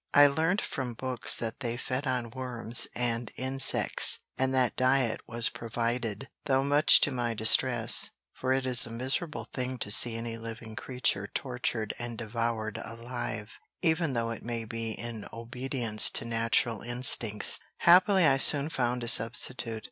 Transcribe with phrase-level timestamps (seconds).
[0.15, 5.49] I learnt from books that they fed on worms and insects, and that diet was
[5.49, 10.37] provided, though much to my distress, for it is a miserable thing to see any
[10.39, 16.81] living creature tortured and devoured alive, even though it may be in obedience to natural
[16.81, 17.59] instincts.
[17.77, 19.79] Happily I soon found a substitute.